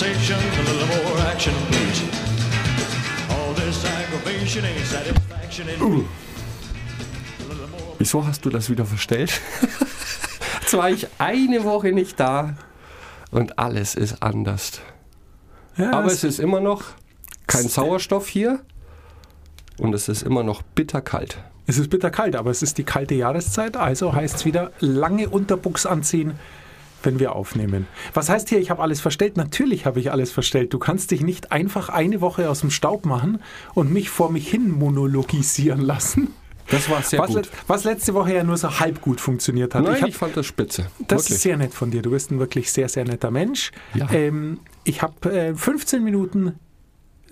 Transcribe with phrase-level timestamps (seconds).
[0.00, 2.02] conversation, a little more action, please.
[3.30, 6.04] All this aggravation ain't satisfaction in me.
[7.98, 9.40] Wieso hast du das wieder verstellt?
[10.62, 12.54] Jetzt war ich eine Woche nicht da
[13.30, 14.80] und alles ist anders.
[15.76, 16.82] Ja, Aber es- es ist immer noch
[17.46, 18.60] kein Sauerstoff hier
[19.76, 21.38] und es ist immer noch bitterkalt.
[21.66, 25.84] Es ist bitterkalt, aber es ist die kalte Jahreszeit, also heißt es wieder lange Unterbuchs
[25.84, 26.38] anziehen,
[27.02, 27.86] wenn wir aufnehmen.
[28.14, 29.36] Was heißt hier, ich habe alles verstellt?
[29.36, 30.72] Natürlich habe ich alles verstellt.
[30.72, 33.42] Du kannst dich nicht einfach eine Woche aus dem Staub machen
[33.74, 36.34] und mich vor mich hin monologisieren lassen.
[36.70, 37.50] Das war sehr Was, gut.
[37.66, 39.82] was letzte Woche ja nur so halb gut funktioniert hat.
[39.82, 40.86] Nein, ich ich, hab, fand das spitze.
[41.00, 41.30] das Wirklich.
[41.30, 42.00] ist sehr nett von dir.
[42.00, 43.72] Du bist ein wirklich sehr, sehr netter Mensch.
[43.94, 44.08] Ja.
[44.12, 46.54] Ähm, ich habe äh, 15 Minuten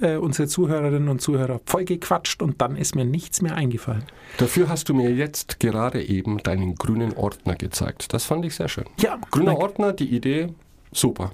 [0.01, 4.05] äh, unsere Zuhörerinnen und Zuhörer voll gequatscht und dann ist mir nichts mehr eingefallen.
[4.39, 8.13] Dafür hast du mir jetzt gerade eben deinen grünen Ordner gezeigt.
[8.13, 8.85] Das fand ich sehr schön.
[9.01, 10.49] Ja, Grüner mein- Ordner, die Idee,
[10.93, 11.33] super.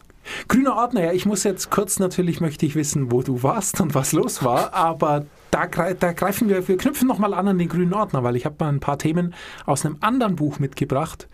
[0.48, 3.94] Grüner Ordner, ja, ich muss jetzt kurz natürlich, möchte ich wissen, wo du warst und
[3.94, 7.92] was los war, aber da, da greifen wir, wir knüpfen nochmal an an den grünen
[7.92, 9.34] Ordner, weil ich habe mal ein paar Themen
[9.66, 11.28] aus einem anderen Buch mitgebracht,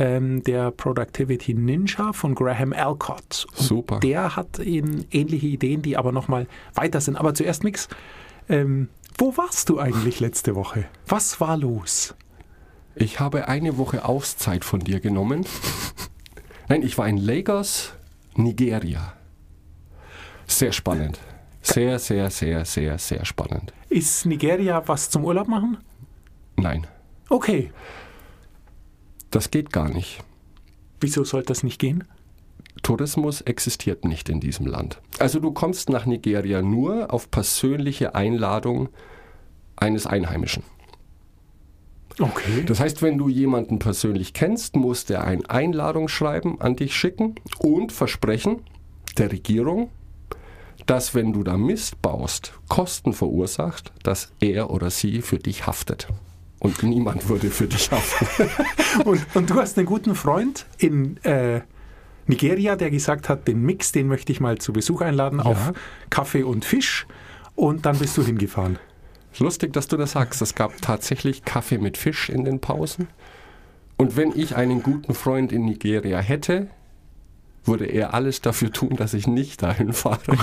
[0.00, 3.46] ähm, der Productivity Ninja von Graham Alcott.
[3.50, 4.00] Und Super.
[4.00, 7.16] Der hat eben ähnliche Ideen, die aber nochmal weiter sind.
[7.16, 7.88] Aber zuerst, Mix,
[8.48, 10.86] ähm, wo warst du eigentlich letzte Woche?
[11.06, 12.14] Was war los?
[12.94, 15.44] Ich habe eine Woche Auszeit von dir genommen.
[16.68, 17.92] Nein, ich war in Lagos,
[18.34, 19.12] Nigeria.
[20.46, 21.20] Sehr spannend.
[21.60, 23.74] Sehr, sehr, sehr, sehr, sehr spannend.
[23.90, 25.76] Ist Nigeria was zum Urlaub machen?
[26.56, 26.86] Nein,
[27.30, 27.70] Okay.
[29.30, 30.22] Das geht gar nicht.
[31.00, 32.04] Wieso sollte das nicht gehen?
[32.82, 35.00] Tourismus existiert nicht in diesem Land.
[35.18, 38.88] Also du kommst nach Nigeria nur auf persönliche Einladung
[39.76, 40.62] eines Einheimischen.
[42.18, 42.64] Okay.
[42.66, 47.92] Das heißt, wenn du jemanden persönlich kennst, muss der ein Einladungsschreiben an dich schicken und
[47.92, 48.62] versprechen
[49.16, 49.90] der Regierung,
[50.86, 56.08] dass wenn du da Mist baust, Kosten verursacht, dass er oder sie für dich haftet.
[56.60, 58.48] Und niemand würde für dich haften.
[59.04, 61.62] Und, und du hast einen guten Freund in äh,
[62.26, 65.72] Nigeria, der gesagt hat, den Mix, den möchte ich mal zu Besuch einladen auf
[66.10, 67.06] Kaffee und Fisch.
[67.54, 68.78] Und dann bist du hingefahren.
[69.38, 70.42] Lustig, dass du das sagst.
[70.42, 73.08] Es gab tatsächlich Kaffee mit Fisch in den Pausen.
[73.96, 76.68] Und wenn ich einen guten Freund in Nigeria hätte,
[77.64, 80.36] würde er alles dafür tun, dass ich nicht dahin fahre.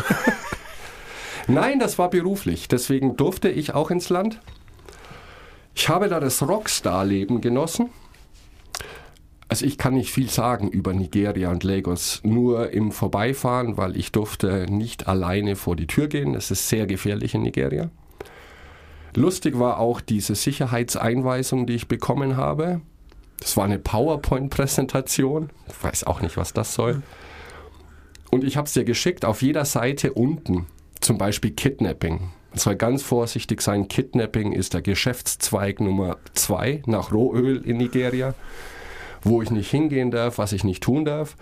[1.47, 2.67] Nein, das war beruflich.
[2.67, 4.39] Deswegen durfte ich auch ins Land.
[5.79, 7.91] Ich habe da das Rockstar-Leben genossen.
[9.47, 14.11] Also ich kann nicht viel sagen über Nigeria und Lagos, nur im Vorbeifahren, weil ich
[14.11, 16.33] durfte nicht alleine vor die Tür gehen.
[16.33, 17.91] Es ist sehr gefährlich in Nigeria.
[19.15, 22.81] Lustig war auch diese Sicherheitseinweisung, die ich bekommen habe.
[23.39, 25.51] Das war eine PowerPoint-Präsentation.
[25.67, 27.03] Ich weiß auch nicht, was das soll.
[28.31, 30.65] Und ich habe es dir geschickt, auf jeder Seite unten,
[31.01, 32.31] zum Beispiel Kidnapping.
[32.57, 33.87] Man soll ganz vorsichtig sein.
[33.87, 38.33] Kidnapping ist der Geschäftszweig Nummer zwei nach Rohöl in Nigeria,
[39.21, 41.35] wo ich nicht hingehen darf, was ich nicht tun darf.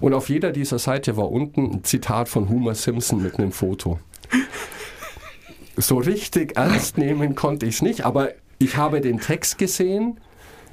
[0.00, 4.00] Und auf jeder dieser Seite war unten ein Zitat von Homer Simpson mit einem Foto
[5.78, 10.20] so richtig ernst nehmen konnte ich es nicht, aber ich habe den Text gesehen.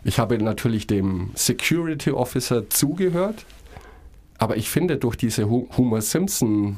[0.03, 3.45] Ich habe natürlich dem Security Officer zugehört.
[4.37, 6.77] Aber ich finde, durch diese Homer Simpson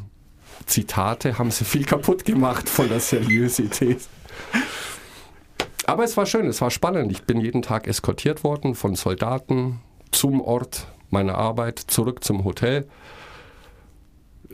[0.66, 4.00] Zitate haben sie viel kaputt gemacht von der Seriosität.
[5.86, 7.12] Aber es war schön, es war spannend.
[7.12, 9.80] Ich bin jeden Tag eskortiert worden von Soldaten
[10.12, 12.88] zum Ort meiner Arbeit, zurück zum Hotel.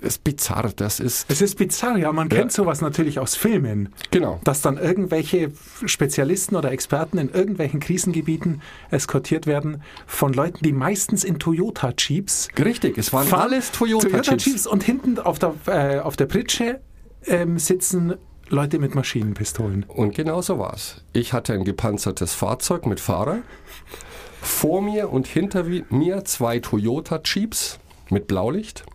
[0.05, 1.25] Es ist bizarr, das ist.
[1.29, 2.11] Es ist bizarr, ja.
[2.11, 2.37] Man Ja.
[2.37, 3.89] kennt sowas natürlich aus Filmen.
[4.11, 4.39] Genau.
[4.43, 5.51] Dass dann irgendwelche
[5.85, 8.61] Spezialisten oder Experten in irgendwelchen Krisengebieten
[8.91, 14.45] eskortiert werden von Leuten, die meistens in Toyota-Jeeps Richtig, es waren alles Toyota-Chips.
[14.45, 16.81] Jeeps und hinten auf der, äh, auf der Pritsche
[17.25, 18.13] ähm, sitzen
[18.49, 19.85] Leute mit Maschinenpistolen.
[19.87, 21.03] Und genau so war es.
[21.13, 23.39] Ich hatte ein gepanzertes Fahrzeug mit Fahrer.
[24.41, 27.79] Vor mir und hinter mir zwei Toyota Jeeps
[28.11, 28.85] mit Blaulicht.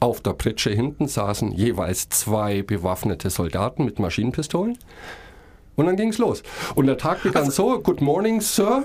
[0.00, 4.78] Auf der Pritsche hinten saßen jeweils zwei bewaffnete Soldaten mit Maschinenpistolen.
[5.76, 6.42] Und dann ging's los.
[6.74, 8.84] Und der Tag begann so: Good morning, Sir.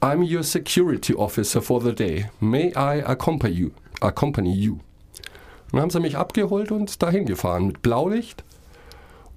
[0.00, 2.30] I'm your security officer for the day.
[2.40, 3.70] May I accompany you?
[4.00, 4.72] Accompany you.
[4.72, 4.80] Und
[5.72, 8.44] dann haben sie mich abgeholt und dahin gefahren mit Blaulicht.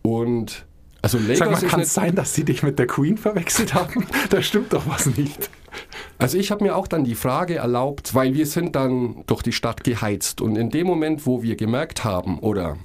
[0.04, 0.66] Und
[1.02, 4.08] also Lagos Sag mal, kann es sein, dass sie dich mit der Queen verwechselt haben?
[4.30, 5.50] da stimmt doch was nicht.
[6.18, 9.52] Also ich habe mir auch dann die Frage erlaubt, weil wir sind dann durch die
[9.52, 12.78] Stadt geheizt und in dem Moment, wo wir gemerkt haben, oder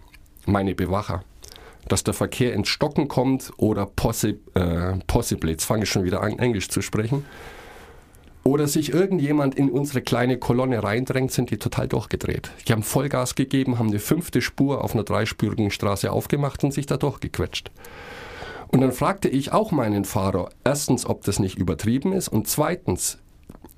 [0.47, 1.23] meine Bewacher,
[1.89, 6.23] dass der Verkehr ins Stocken kommt oder possi äh, possibly, jetzt fange ich schon wieder
[6.23, 7.25] an, Englisch zu sprechen,
[8.45, 12.51] oder sich irgendjemand in unsere kleine Kolonne reindrängt, sind die total durchgedreht.
[12.67, 16.87] Die haben Vollgas gegeben, haben eine fünfte Spur auf einer dreispurigen Straße aufgemacht und sich
[16.87, 17.71] da durchgequetscht.
[18.69, 23.19] Und dann fragte ich auch meinen Fahrer, erstens, ob das nicht übertrieben ist und zweitens,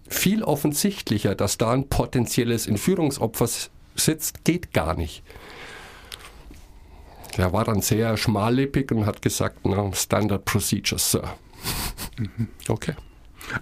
[0.08, 3.48] viel offensichtlicher, dass da ein potenzielles Entführungsopfer
[3.94, 5.22] sitzt, geht gar nicht.
[7.36, 11.34] Er war dann sehr schmallippig und hat gesagt, no, Standard Procedures, Sir.
[12.68, 12.94] Okay.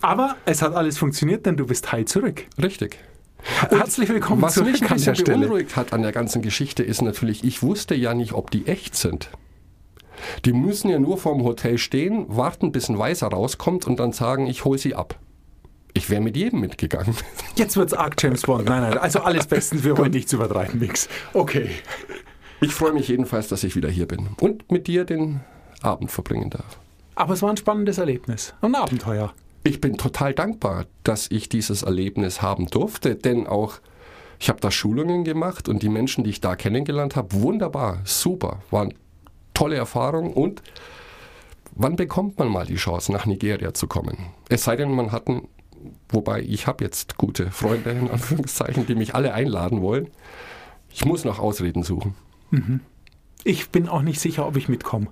[0.00, 2.46] Aber es hat alles funktioniert, denn du bist heil zurück.
[2.60, 2.98] Richtig.
[3.70, 7.02] Herzlich willkommen Was zurück mich ein der bisschen beunruhigt hat an der ganzen Geschichte ist
[7.02, 9.30] natürlich, ich wusste ja nicht, ob die echt sind.
[10.44, 14.46] Die müssen ja nur vorm Hotel stehen, warten, bis ein Weißer rauskommt und dann sagen,
[14.46, 15.18] ich hole sie ab.
[15.94, 17.14] Ich wäre mit jedem mitgegangen.
[17.56, 18.66] Jetzt wird's arg James Bond.
[18.66, 19.84] Nein, nein, also alles bestens.
[19.84, 21.08] Wir wollen nichts übertreiben, nix.
[21.32, 21.70] Okay.
[22.60, 25.40] Ich freue mich jedenfalls, dass ich wieder hier bin und mit dir den
[25.82, 26.78] Abend verbringen darf.
[27.14, 28.54] Aber es war ein spannendes Erlebnis.
[28.60, 29.32] Ein Abenteuer.
[29.64, 33.80] Ich bin total dankbar, dass ich dieses Erlebnis haben durfte, denn auch
[34.38, 38.60] ich habe da Schulungen gemacht und die Menschen, die ich da kennengelernt habe, wunderbar, super,
[38.70, 38.94] waren
[39.58, 40.62] tolle Erfahrungen und
[41.74, 44.16] wann bekommt man mal die Chance, nach Nigeria zu kommen?
[44.48, 45.48] Es sei denn, man hat einen,
[46.10, 50.10] wobei ich habe jetzt gute Freunde, in Anführungszeichen, die mich alle einladen wollen.
[50.90, 52.14] Ich muss noch Ausreden suchen.
[53.42, 55.08] Ich bin auch nicht sicher, ob ich mitkomme.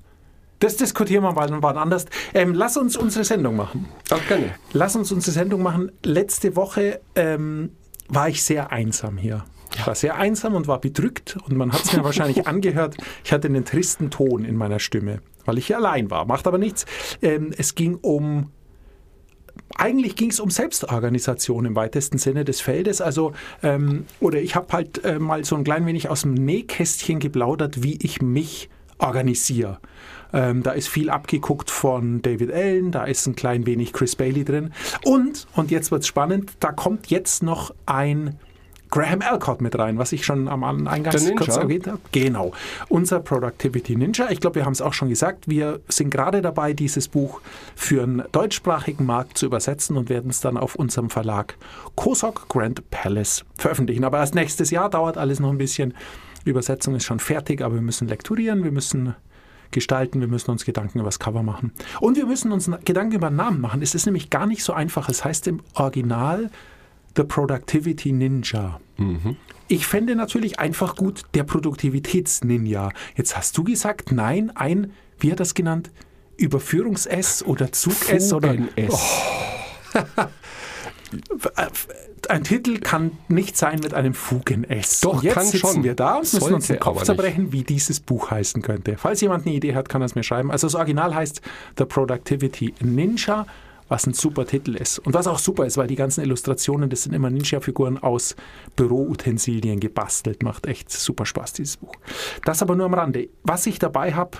[0.61, 2.07] Das diskutieren wir mal wann anders.
[2.33, 3.87] Ähm, lass uns unsere Sendung machen.
[4.11, 4.55] Ach, gerne.
[4.73, 5.91] Lass uns unsere Sendung machen.
[6.03, 7.73] Letzte Woche ähm,
[8.09, 9.45] war ich sehr einsam hier.
[9.75, 12.97] Ich war sehr einsam und war bedrückt und man hat es mir wahrscheinlich angehört.
[13.25, 16.25] Ich hatte einen tristen Ton in meiner Stimme, weil ich hier allein war.
[16.25, 16.87] Macht aber nichts.
[17.23, 18.51] Ähm, es ging um
[19.75, 23.01] eigentlich ging es um Selbstorganisation im weitesten Sinne des Feldes.
[23.01, 23.33] Also,
[23.63, 27.83] ähm, oder ich habe halt äh, mal so ein klein wenig aus dem Nähkästchen geplaudert,
[27.83, 29.79] wie ich mich organisiere.
[30.33, 34.45] Ähm, da ist viel abgeguckt von David Allen, da ist ein klein wenig Chris Bailey
[34.45, 34.73] drin.
[35.05, 38.39] Und, und jetzt wird's spannend, da kommt jetzt noch ein
[38.91, 41.11] Graham Alcott mit rein, was ich schon am Ninja?
[41.37, 41.99] kurz erwähnt habe.
[42.13, 42.53] Genau.
[42.89, 44.31] Unser Productivity Ninja.
[44.31, 45.49] Ich glaube, wir haben es auch schon gesagt.
[45.49, 47.41] Wir sind gerade dabei, dieses Buch
[47.75, 51.57] für einen deutschsprachigen Markt zu übersetzen und werden es dann auf unserem Verlag
[51.95, 54.05] Kosok Grand Palace veröffentlichen.
[54.05, 55.95] Aber erst nächstes Jahr dauert alles noch ein bisschen.
[56.45, 59.17] Die Übersetzung ist schon fertig, aber wir müssen lekturieren, wir müssen
[59.73, 61.73] gestalten, wir müssen uns Gedanken über das Cover machen.
[62.01, 63.83] Und wir müssen uns Gedanken über den Namen machen.
[63.83, 65.09] Es ist nämlich gar nicht so einfach.
[65.09, 66.51] Es heißt im Original
[67.17, 68.81] The Productivity Ninja.
[69.69, 72.91] Ich fände natürlich einfach gut der Produktivitätsninja.
[73.17, 75.91] Jetzt hast du gesagt, nein, ein, wie hat das genannt?
[76.37, 79.23] Überführungs-S oder Zug-S oder Fugen-S.
[82.29, 85.01] ein Titel kann nicht sein mit einem Fugen-S.
[85.01, 85.85] Doch, und jetzt kann sitzen schon.
[85.85, 88.97] wir da und müssen uns den Kopf zerbrechen, wie dieses Buch heißen könnte.
[88.99, 90.51] Falls jemand eine Idee hat, kann er es mir schreiben.
[90.51, 91.41] Also das Original heißt
[91.79, 93.47] The Productivity Ninja,
[93.89, 94.99] was ein super Titel ist.
[94.99, 98.37] Und was auch super ist, weil die ganzen Illustrationen, das sind immer Ninja-Figuren aus
[98.75, 100.43] Büroutensilien gebastelt.
[100.43, 101.95] Macht echt super Spaß, dieses Buch.
[102.45, 103.29] Das aber nur am Rande.
[103.43, 104.39] Was ich dabei habe,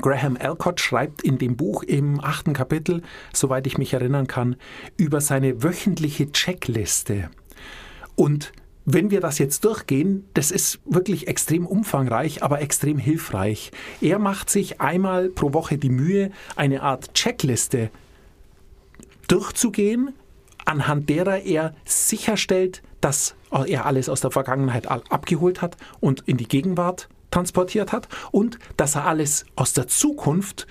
[0.00, 3.02] Graham Alcott schreibt in dem Buch im achten Kapitel,
[3.32, 4.56] soweit ich mich erinnern kann,
[4.96, 7.30] über seine wöchentliche Checkliste.
[8.16, 8.52] Und
[8.86, 13.70] wenn wir das jetzt durchgehen, das ist wirklich extrem umfangreich, aber extrem hilfreich.
[14.00, 17.90] Er macht sich einmal pro Woche die Mühe, eine Art Checkliste
[19.28, 20.14] durchzugehen,
[20.64, 23.34] anhand derer er sicherstellt, dass
[23.66, 28.94] er alles aus der Vergangenheit abgeholt hat und in die Gegenwart transportiert hat und dass
[28.94, 30.66] er alles aus der Zukunft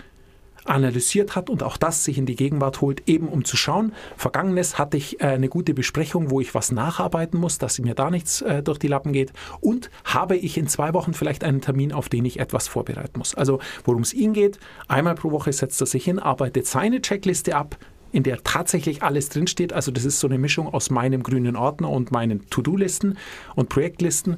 [0.65, 3.93] analysiert hat und auch das sich in die Gegenwart holt, eben um zu schauen.
[4.15, 8.09] Vergangenes hatte ich äh, eine gute Besprechung, wo ich was nacharbeiten muss, dass mir da
[8.09, 9.33] nichts äh, durch die Lappen geht.
[9.59, 13.35] Und habe ich in zwei Wochen vielleicht einen Termin, auf den ich etwas vorbereiten muss.
[13.35, 17.55] Also worum es ihn geht, einmal pro Woche setzt er sich hin, arbeitet seine Checkliste
[17.55, 17.77] ab,
[18.13, 19.73] in der tatsächlich alles drinsteht.
[19.73, 23.17] Also das ist so eine Mischung aus meinem grünen Ordner und meinen To-Do-Listen
[23.55, 24.37] und Projektlisten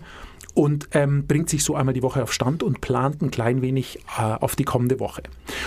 [0.55, 3.99] und ähm, bringt sich so einmal die Woche auf Stand und plant ein klein wenig
[4.17, 5.23] äh, auf die kommende Woche.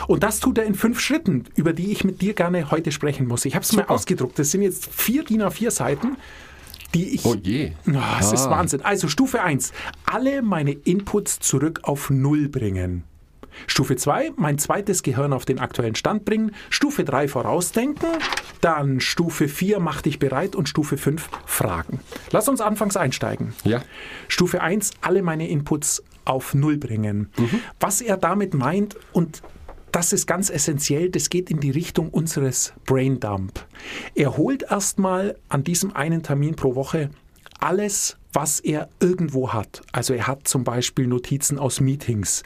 [0.07, 3.29] Und das tut er in fünf Schritten, über die ich mit dir gerne heute sprechen
[3.29, 3.45] muss.
[3.45, 3.93] Ich habe es mal Super.
[3.95, 4.39] ausgedruckt.
[4.39, 6.17] Das sind jetzt vier DIN A4 Seiten,
[6.95, 7.27] die ich...
[7.27, 7.73] Oh je.
[7.95, 8.51] Ah, es ist Ah.
[8.53, 8.81] Wahnsinn.
[8.81, 9.73] Also Stufe 1,
[10.07, 13.05] alle meine Inputs zurück auf Null bringen.
[13.67, 16.53] Stufe 2, mein zweites Gehirn auf den aktuellen Stand bringen.
[16.71, 18.09] Stufe 3, vorausdenken.
[18.61, 20.57] Dann Stufe 4, mach dich bereit.
[20.57, 22.01] Und Stufe 5, fragen.
[22.31, 23.55] Lass uns anfangs einsteigen.
[23.65, 23.83] Ja.
[24.29, 27.31] Stufe 1, alle meine Inputs auf Null bringen.
[27.81, 29.43] Was er damit meint, und
[29.93, 33.65] das ist ganz essentiell, das geht in die Richtung unseres Braindump.
[34.15, 37.11] Er holt erstmal an diesem einen Termin pro Woche
[37.61, 39.83] alles, was er irgendwo hat.
[39.93, 42.43] Also er hat zum Beispiel Notizen aus Meetings.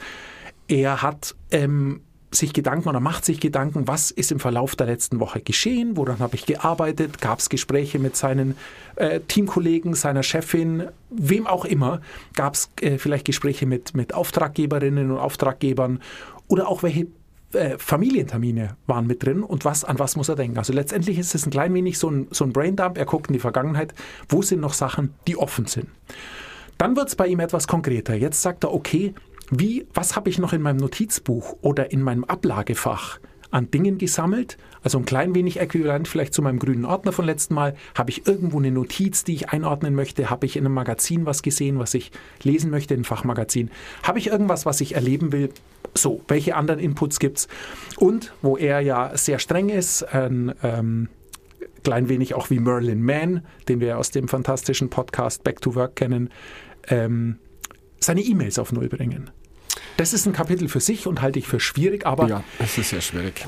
[0.67, 2.01] Er hat ähm,
[2.35, 6.19] sich Gedanken oder macht sich Gedanken, was ist im Verlauf der letzten Woche geschehen, woran
[6.19, 8.57] habe ich gearbeitet, gab es Gespräche mit seinen
[8.95, 12.01] äh, Teamkollegen, seiner Chefin, wem auch immer,
[12.35, 15.99] gab es äh, vielleicht Gespräche mit, mit Auftraggeberinnen und Auftraggebern?
[16.47, 17.07] Oder auch welche
[17.53, 19.43] äh, Familientermine waren mit drin?
[19.43, 20.57] Und was, an was muss er denken.
[20.57, 23.33] Also letztendlich ist es ein klein wenig so ein, so ein Braindump, er guckt in
[23.33, 23.93] die Vergangenheit,
[24.29, 25.87] wo sind noch Sachen, die offen sind.
[26.77, 28.15] Dann wird es bei ihm etwas konkreter.
[28.15, 29.13] Jetzt sagt er, okay,
[29.49, 33.19] wie, was habe ich noch in meinem Notizbuch oder in meinem Ablagefach
[33.51, 34.57] an Dingen gesammelt?
[34.81, 37.75] Also ein klein wenig äquivalent vielleicht zu meinem grünen Ordner von letzten Mal.
[37.95, 40.29] Habe ich irgendwo eine Notiz, die ich einordnen möchte?
[40.29, 43.69] Habe ich in einem Magazin was gesehen, was ich lesen möchte, ein Fachmagazin?
[44.01, 45.49] Habe ich irgendwas, was ich erleben will?
[45.93, 47.47] So, welche anderen Inputs gibt es?
[47.97, 51.09] Und wo er ja sehr streng ist, ein ähm,
[51.83, 55.97] klein wenig auch wie Merlin Mann, den wir aus dem fantastischen Podcast Back to Work
[55.97, 56.29] kennen,
[56.87, 57.37] ähm,
[58.03, 59.29] seine E-Mails auf Null bringen.
[59.97, 62.27] Das ist ein Kapitel für sich und halte ich für schwierig, aber.
[62.27, 63.45] Ja, es ist sehr schwierig.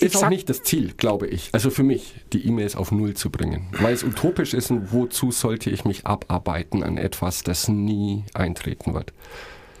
[0.00, 1.50] Ist auch nicht das Ziel, glaube ich.
[1.52, 3.68] Also für mich, die E-Mails auf Null zu bringen.
[3.80, 8.94] Weil es utopisch ist und wozu sollte ich mich abarbeiten an etwas, das nie eintreten
[8.94, 9.12] wird.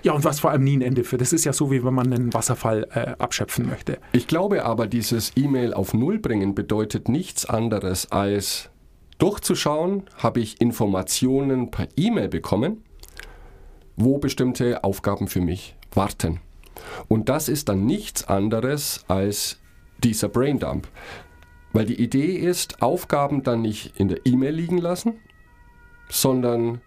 [0.02, 1.20] Ja, und was vor allem nie ein Ende führt.
[1.20, 3.98] Das ist ja so, wie wenn man einen Wasserfall äh, abschöpfen möchte.
[4.12, 8.70] Ich glaube aber, dieses E-Mail auf Null bringen bedeutet nichts anderes als
[9.18, 12.84] durchzuschauen, habe ich Informationen per E-Mail bekommen,
[13.98, 16.40] wo bestimmte Aufgaben für mich warten.
[17.08, 19.58] Und das ist dann nichts anderes als
[19.98, 20.88] dieser Braindump.
[21.72, 25.14] Weil die Idee ist, Aufgaben dann nicht in der E-Mail liegen lassen,
[26.08, 26.80] sondern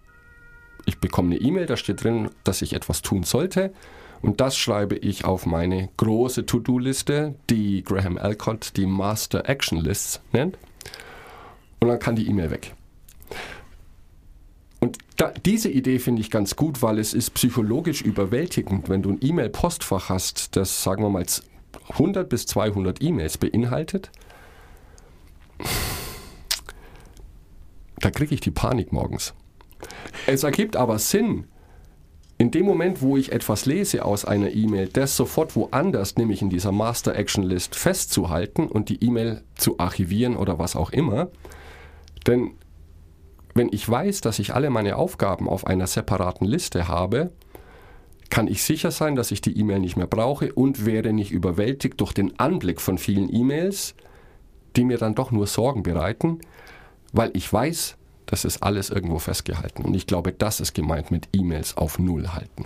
[0.85, 3.73] ich bekomme eine E-Mail, da steht drin, dass ich etwas tun sollte.
[4.21, 10.21] Und das schreibe ich auf meine große To-Do-Liste, die Graham Alcott die Master Action Lists
[10.31, 10.57] nennt.
[11.79, 12.73] Und dann kann die E-Mail weg.
[14.81, 19.11] Und da, diese Idee finde ich ganz gut, weil es ist psychologisch überwältigend, wenn du
[19.11, 21.25] ein E-Mail-Postfach hast, das, sagen wir mal,
[21.89, 24.11] 100 bis 200 E-Mails beinhaltet.
[27.99, 29.35] Da kriege ich die Panik morgens.
[30.25, 31.45] Es ergibt aber Sinn,
[32.39, 36.49] in dem Moment, wo ich etwas lese aus einer E-Mail, das sofort woanders, nämlich in
[36.49, 41.29] dieser Master Action List, festzuhalten und die E-Mail zu archivieren oder was auch immer.
[42.25, 42.55] Denn
[43.53, 47.31] wenn ich weiß, dass ich alle meine Aufgaben auf einer separaten Liste habe,
[48.29, 51.99] kann ich sicher sein, dass ich die E-Mail nicht mehr brauche und werde nicht überwältigt
[51.99, 53.93] durch den Anblick von vielen E-Mails,
[54.75, 56.39] die mir dann doch nur Sorgen bereiten,
[57.11, 59.83] weil ich weiß, das ist alles irgendwo festgehalten.
[59.83, 62.65] Und ich glaube, das ist gemeint mit E-Mails auf Null halten.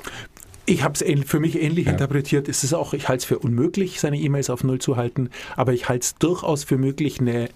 [0.68, 1.94] Ich habe es für mich ähnlich ja.
[1.94, 2.48] interpretiert.
[2.48, 5.74] Es ist auch, ich halte es für unmöglich, seine E-Mails auf Null zu halten, aber
[5.74, 7.50] ich halte es durchaus für möglich, eine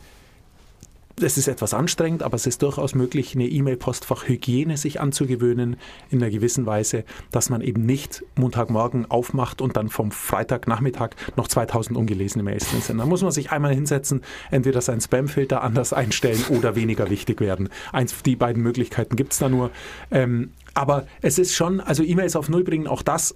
[1.23, 5.77] es ist etwas anstrengend, aber es ist durchaus möglich, eine E-Mail-Postfach-Hygiene sich anzugewöhnen
[6.09, 11.47] in einer gewissen Weise, dass man eben nicht Montagmorgen aufmacht und dann vom Freitagnachmittag noch
[11.47, 12.97] 2000 ungelesene Mails drin sind.
[12.97, 14.21] Da muss man sich einmal hinsetzen,
[14.51, 17.69] entweder seinen Spam-Filter anders einstellen oder weniger wichtig werden.
[17.91, 19.71] Eins, die beiden Möglichkeiten gibt es da nur.
[20.11, 23.35] Ähm, aber es ist schon, also E-Mails auf Null bringen, auch das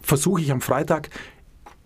[0.00, 1.10] versuche ich am Freitag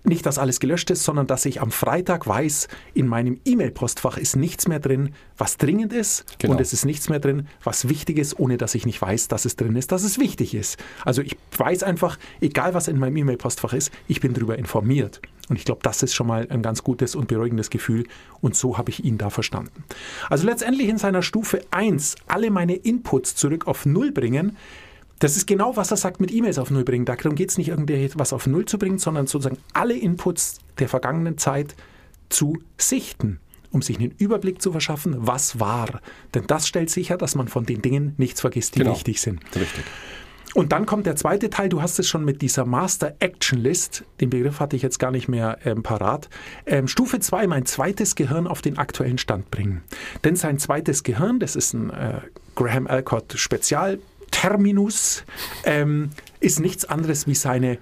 [0.04, 4.36] nicht, dass alles gelöscht ist, sondern dass ich am Freitag weiß, in meinem E-Mail-Postfach ist
[4.36, 6.52] nichts mehr drin, was dringend ist genau.
[6.52, 9.44] und es ist nichts mehr drin, was wichtig ist, ohne dass ich nicht weiß, dass
[9.44, 10.78] es drin ist, dass es wichtig ist.
[11.04, 15.20] Also ich weiß einfach, egal was in meinem E-Mail-Postfach ist, ich bin darüber informiert.
[15.48, 18.06] Und ich glaube, das ist schon mal ein ganz gutes und beruhigendes Gefühl.
[18.40, 19.84] Und so habe ich ihn da verstanden.
[20.30, 24.56] Also letztendlich in seiner Stufe 1 alle meine Inputs zurück auf Null bringen,
[25.24, 27.06] das ist genau, was er sagt mit E-Mails auf Null bringen.
[27.06, 31.38] Darum geht es nicht, irgendetwas auf Null zu bringen, sondern sozusagen alle Inputs der vergangenen
[31.38, 31.74] Zeit
[32.28, 33.40] zu sichten,
[33.70, 36.02] um sich einen Überblick zu verschaffen, was war.
[36.34, 38.92] Denn das stellt sicher, dass man von den Dingen nichts vergisst, die genau.
[38.92, 39.40] wichtig sind.
[39.56, 39.84] Richtig.
[40.52, 44.04] Und dann kommt der zweite Teil, du hast es schon mit dieser Master Action List,
[44.20, 46.28] den Begriff hatte ich jetzt gar nicht mehr ähm, parat.
[46.66, 49.82] Ähm, Stufe 2, mein zweites Gehirn auf den aktuellen Stand bringen.
[50.22, 52.20] Denn sein zweites Gehirn, das ist ein äh,
[52.54, 53.98] Graham Alcott Spezial,
[54.30, 55.24] Terminus
[55.64, 57.78] ähm, ist nichts anderes wie seine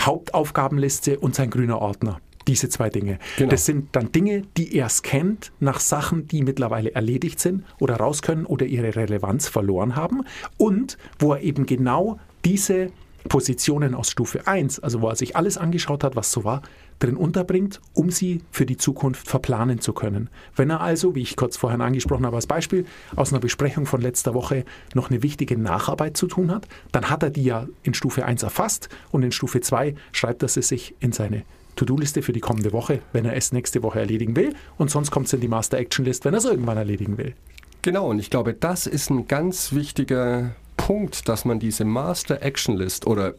[0.00, 2.20] Hauptaufgabenliste und sein grüner Ordner.
[2.46, 3.18] Diese zwei Dinge.
[3.36, 3.50] Genau.
[3.50, 8.22] Das sind dann Dinge, die er scannt nach Sachen, die mittlerweile erledigt sind oder raus
[8.22, 10.22] können oder ihre Relevanz verloren haben.
[10.56, 12.90] Und wo er eben genau diese
[13.28, 16.62] Positionen aus Stufe 1, also wo er sich alles angeschaut hat, was so war,
[16.98, 20.28] drin unterbringt, um sie für die Zukunft verplanen zu können.
[20.56, 22.84] Wenn er also, wie ich kurz vorhin angesprochen habe als Beispiel,
[23.16, 24.64] aus einer Besprechung von letzter Woche
[24.94, 28.42] noch eine wichtige Nacharbeit zu tun hat, dann hat er die ja in Stufe 1
[28.42, 31.44] erfasst und in Stufe 2 schreibt er sie sich in seine
[31.76, 35.26] To-Do-Liste für die kommende Woche, wenn er es nächste Woche erledigen will und sonst kommt
[35.26, 37.34] es in die Master Action List, wenn er es irgendwann erledigen will.
[37.82, 42.76] Genau, und ich glaube, das ist ein ganz wichtiger Punkt, dass man diese Master Action
[42.76, 43.34] List oder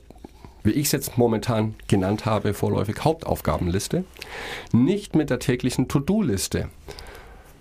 [0.63, 4.03] wie ich es jetzt momentan genannt habe, vorläufig Hauptaufgabenliste,
[4.71, 6.69] nicht mit der täglichen To-Do-Liste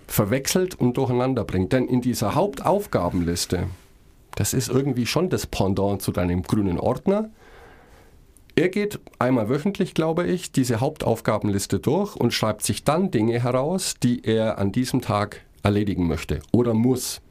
[0.07, 1.71] verwechselt und durcheinander bringt.
[1.73, 3.67] Denn in dieser Hauptaufgabenliste,
[4.35, 7.29] das ist irgendwie schon das Pendant zu deinem grünen Ordner,
[8.55, 13.95] er geht einmal wöchentlich, glaube ich, diese Hauptaufgabenliste durch und schreibt sich dann Dinge heraus,
[14.03, 17.21] die er an diesem Tag erledigen möchte oder muss.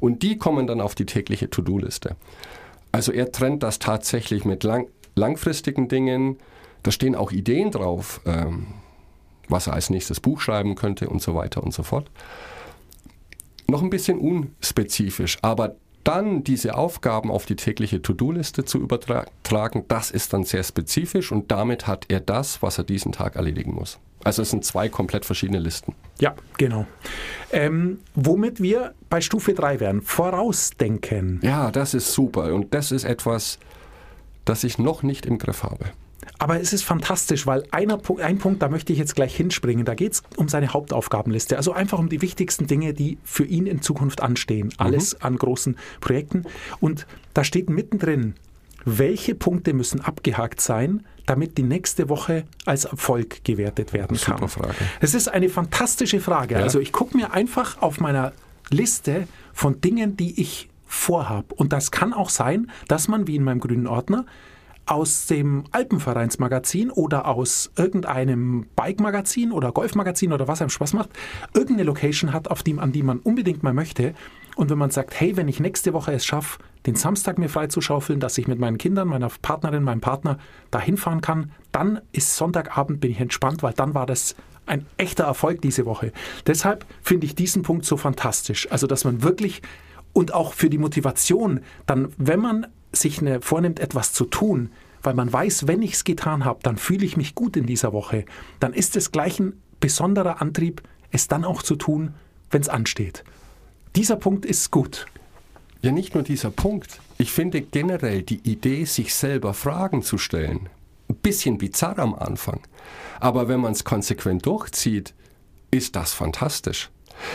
[0.00, 2.16] Und die kommen dann auf die tägliche To-Do-Liste.
[2.92, 6.38] Also er trennt das tatsächlich mit lang langfristigen Dingen.
[6.82, 8.66] Da stehen auch Ideen drauf, ähm,
[9.48, 12.10] was er als nächstes Buch schreiben könnte und so weiter und so fort.
[13.66, 20.12] Noch ein bisschen unspezifisch, aber dann diese Aufgaben auf die tägliche To-Do-Liste zu übertragen, das
[20.12, 23.98] ist dann sehr spezifisch und damit hat er das, was er diesen Tag erledigen muss.
[24.22, 25.94] Also es sind zwei komplett verschiedene Listen.
[26.20, 26.86] Ja, genau.
[27.52, 31.40] Ähm, womit wir bei Stufe 3 wären, vorausdenken.
[31.42, 33.58] Ja, das ist super und das ist etwas,
[34.46, 35.86] das ich noch nicht im Griff habe.
[36.38, 39.84] Aber es ist fantastisch, weil einer, ein Punkt, da möchte ich jetzt gleich hinspringen.
[39.84, 41.56] Da geht es um seine Hauptaufgabenliste.
[41.56, 44.72] Also einfach um die wichtigsten Dinge, die für ihn in Zukunft anstehen.
[44.76, 45.26] Alles mhm.
[45.26, 46.44] an großen Projekten.
[46.80, 48.34] Und da steht mittendrin,
[48.84, 54.36] welche Punkte müssen abgehakt sein, damit die nächste Woche als Erfolg gewertet werden kann?
[54.36, 54.76] Super Frage.
[55.00, 56.54] Es ist eine fantastische Frage.
[56.54, 56.60] Ja.
[56.60, 58.32] Also ich gucke mir einfach auf meiner
[58.70, 61.54] Liste von Dingen, die ich vorhabe.
[61.54, 64.24] Und das kann auch sein, dass man, wie in meinem grünen Ordner,
[64.86, 71.10] aus dem Alpenvereinsmagazin oder aus irgendeinem Bike-Magazin oder Golfmagazin oder was einem Spaß macht,
[71.54, 74.14] irgendeine Location hat, auf die, an die man unbedingt mal möchte.
[74.54, 78.20] Und wenn man sagt, hey, wenn ich nächste Woche es schaffe, den Samstag mir freizuschaufeln,
[78.20, 80.38] dass ich mit meinen Kindern, meiner Partnerin, meinem Partner
[80.70, 85.24] da hinfahren kann, dann ist Sonntagabend, bin ich entspannt, weil dann war das ein echter
[85.24, 86.12] Erfolg diese Woche.
[86.46, 88.70] Deshalb finde ich diesen Punkt so fantastisch.
[88.70, 89.62] Also, dass man wirklich
[90.16, 94.70] und auch für die Motivation, dann, wenn man sich eine, vornimmt, etwas zu tun,
[95.02, 97.92] weil man weiß, wenn ich es getan habe, dann fühle ich mich gut in dieser
[97.92, 98.24] Woche,
[98.58, 102.14] dann ist es gleich ein besonderer Antrieb, es dann auch zu tun,
[102.50, 103.24] wenn es ansteht.
[103.94, 105.04] Dieser Punkt ist gut.
[105.82, 106.98] Ja, nicht nur dieser Punkt.
[107.18, 110.70] Ich finde generell die Idee, sich selber Fragen zu stellen,
[111.10, 112.60] ein bisschen bizarr am Anfang.
[113.20, 115.12] Aber wenn man es konsequent durchzieht,
[115.70, 116.88] ist das fantastisch.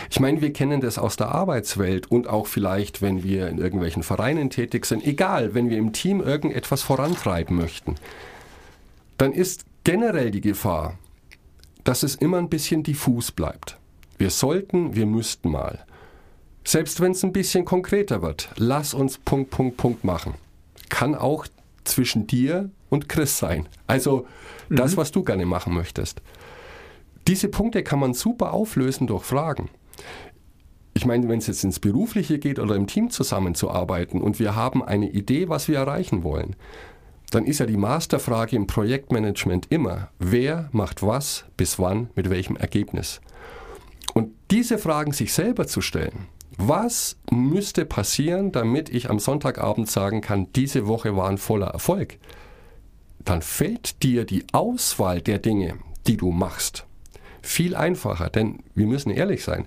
[0.09, 4.03] Ich meine, wir kennen das aus der Arbeitswelt und auch vielleicht, wenn wir in irgendwelchen
[4.03, 7.95] Vereinen tätig sind, egal, wenn wir im Team irgendetwas vorantreiben möchten,
[9.17, 10.97] dann ist generell die Gefahr,
[11.83, 13.77] dass es immer ein bisschen diffus bleibt.
[14.17, 15.85] Wir sollten, wir müssten mal.
[16.63, 20.35] Selbst wenn es ein bisschen konkreter wird, lass uns Punkt, Punkt, Punkt machen.
[20.89, 21.47] Kann auch
[21.83, 23.67] zwischen dir und Chris sein.
[23.87, 24.27] Also
[24.69, 24.97] das, mhm.
[24.97, 26.21] was du gerne machen möchtest.
[27.27, 29.69] Diese Punkte kann man super auflösen durch Fragen.
[30.93, 34.83] Ich meine, wenn es jetzt ins Berufliche geht oder im Team zusammenzuarbeiten und wir haben
[34.83, 36.55] eine Idee, was wir erreichen wollen,
[37.31, 42.57] dann ist ja die Masterfrage im Projektmanagement immer, wer macht was, bis wann, mit welchem
[42.57, 43.21] Ergebnis.
[44.13, 50.19] Und diese Fragen sich selber zu stellen, was müsste passieren, damit ich am Sonntagabend sagen
[50.19, 52.17] kann, diese Woche war ein voller Erfolg,
[53.23, 55.75] dann fällt dir die Auswahl der Dinge,
[56.07, 56.85] die du machst,
[57.41, 58.29] viel einfacher.
[58.29, 59.65] Denn wir müssen ehrlich sein,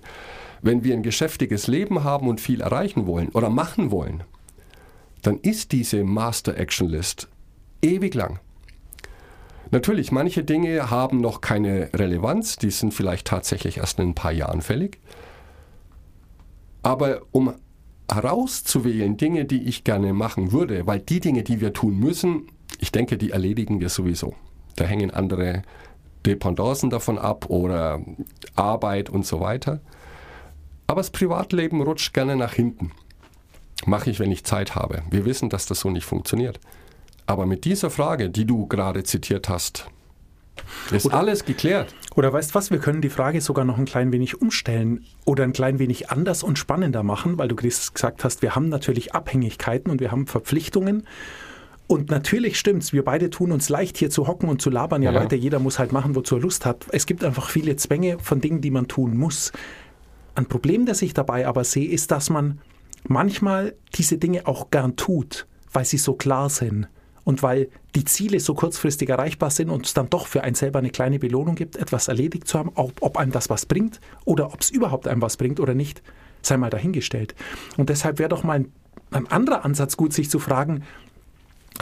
[0.63, 4.25] wenn wir ein geschäftiges Leben haben und viel erreichen wollen oder machen wollen,
[5.23, 7.29] dann ist diese Master Action List
[7.83, 8.41] ewig lang.
[9.71, 14.33] Natürlich, manche Dinge haben noch keine Relevanz, die sind vielleicht tatsächlich erst in ein paar
[14.33, 14.99] Jahren fällig.
[16.83, 17.55] Aber um
[18.11, 22.93] herauszuwählen Dinge, die ich gerne machen würde, weil die Dinge, die wir tun müssen, ich
[22.93, 24.35] denke, die erledigen wir sowieso.
[24.77, 25.63] Da hängen andere
[26.27, 28.01] Dependancen davon ab oder
[28.57, 29.81] Arbeit und so weiter.
[30.87, 32.93] Aber das Privatleben rutscht gerne nach hinten.
[33.87, 35.03] Mache ich, wenn ich Zeit habe.
[35.11, 36.61] Wir wissen, dass das so nicht funktioniert.
[37.27, 39.89] Aber mit dieser Frage, die du gerade zitiert hast,
[40.91, 41.95] ist oder, alles geklärt.
[42.15, 45.53] Oder weißt was, wir können die Frage sogar noch ein klein wenig umstellen oder ein
[45.53, 50.01] klein wenig anders und spannender machen, weil du gesagt hast, wir haben natürlich Abhängigkeiten und
[50.01, 51.07] wir haben Verpflichtungen
[51.87, 55.03] und natürlich stimmt's, wir beide tun uns leicht, hier zu hocken und zu labern.
[55.03, 56.87] Ja, ja, Leute, jeder muss halt machen, wozu er Lust hat.
[56.93, 59.53] Es gibt einfach viele Zwänge von Dingen, die man tun muss.
[60.35, 62.61] Ein Problem, das ich dabei aber sehe, ist, dass man
[63.07, 66.89] manchmal diese Dinge auch gern tut, weil sie so klar sind
[67.25, 70.79] und weil die Ziele so kurzfristig erreichbar sind und es dann doch für einen selber
[70.79, 74.53] eine kleine Belohnung gibt, etwas erledigt zu haben, ob, ob einem das was bringt oder
[74.53, 76.03] ob es überhaupt einem was bringt oder nicht,
[76.41, 77.35] sei mal dahingestellt.
[77.77, 78.73] Und deshalb wäre doch mal ein,
[79.11, 80.83] ein anderer Ansatz gut, sich zu fragen,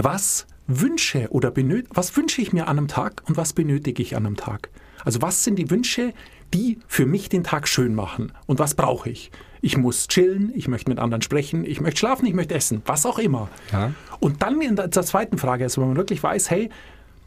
[0.00, 4.16] was wünsche oder benöt was wünsche ich mir an einem Tag und was benötige ich
[4.16, 4.70] an einem Tag?
[5.04, 6.14] Also was sind die Wünsche,
[6.54, 9.30] die für mich den Tag schön machen und was brauche ich?
[9.62, 13.06] ich muss chillen, ich möchte mit anderen sprechen, ich möchte schlafen, ich möchte essen, was
[13.06, 13.48] auch immer.
[13.70, 13.92] Ja.
[14.18, 16.68] Und dann in der, der zweiten Frage, also wenn man wirklich weiß, hey,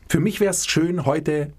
[0.09, 1.53] für mich wäre es schön, heute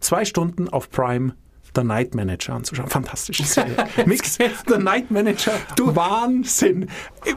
[0.00, 1.34] zwei Stunden auf Prime
[1.74, 2.88] The Night Manager anzuschauen.
[2.88, 3.76] Fantastische Serie.
[4.06, 5.52] Mix The Night Manager.
[5.76, 6.88] Du Wahnsinn.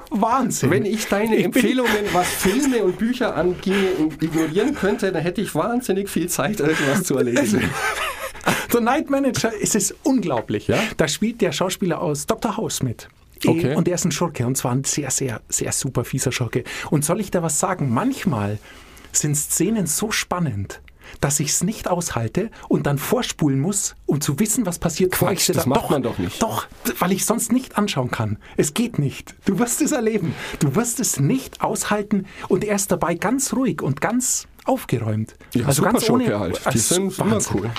[0.10, 0.72] Wahnsinn.
[0.72, 5.56] Wenn ich deine Ich Empfehlungen, was Filme und Bücher anginge, ignorieren könnte, dann hätte ich
[5.56, 7.70] wahnsinnig viel Zeit, irgendwas zu erledigen.
[8.72, 10.68] The Night Manager es ist unglaublich.
[10.68, 10.80] Ja?
[10.98, 12.58] Da spielt der Schauspieler aus Dr.
[12.58, 13.08] House mit.
[13.46, 13.76] Okay.
[13.76, 16.64] Und der ist ein Schurke und zwar ein sehr, sehr, sehr super fieser Schurke.
[16.90, 17.90] Und soll ich da was sagen?
[17.90, 18.60] Manchmal
[19.12, 20.82] sind Szenen so spannend,
[21.22, 25.12] dass ich es nicht aushalte und dann vorspulen muss, um zu wissen, was passiert.
[25.14, 26.42] Quatsch, das dann- macht doch, man doch nicht.
[26.42, 26.68] Doch,
[27.00, 28.38] weil ich sonst nicht anschauen kann.
[28.58, 29.36] Es geht nicht.
[29.46, 30.34] Du wirst es erleben.
[30.60, 35.36] Du wirst es nicht aushalten und er ist dabei ganz ruhig und ganz aufgeräumt.
[35.54, 36.38] Ja, also ganz ohne.
[36.40, 36.60] halt.
[36.74, 37.56] Die sind immer Wahnsinn.
[37.62, 37.70] cool.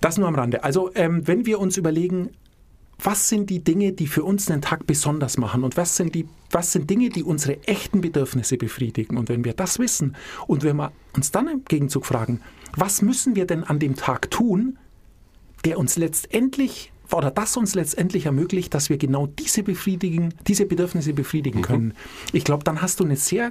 [0.00, 0.62] Das nur am Rande.
[0.64, 2.30] Also, ähm, wenn wir uns überlegen,
[3.02, 6.26] was sind die Dinge, die für uns einen Tag besonders machen und was sind, die,
[6.50, 9.16] was sind Dinge, die unsere echten Bedürfnisse befriedigen?
[9.16, 12.40] Und wenn wir das wissen und wenn wir uns dann im Gegenzug fragen,
[12.74, 14.78] was müssen wir denn an dem Tag tun,
[15.64, 21.14] der uns letztendlich oder das uns letztendlich ermöglicht, dass wir genau diese befriedigen, diese Bedürfnisse
[21.14, 21.94] befriedigen können.
[22.32, 23.50] Ich glaube, dann hast du ein sehr